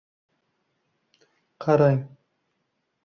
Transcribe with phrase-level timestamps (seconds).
[1.63, 2.01] Qarang!